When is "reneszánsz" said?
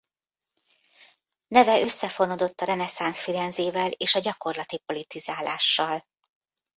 2.65-3.23